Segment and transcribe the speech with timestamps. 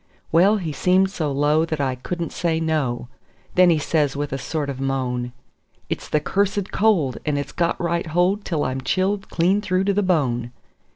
[0.31, 3.07] Well, he seemed so low that I couldn't say no;
[3.53, 5.31] then he says with a sort of moan:
[5.91, 9.93] "It's the cursed cold, and it's got right hold till I'm chilled clean through to
[9.93, 10.53] the bone.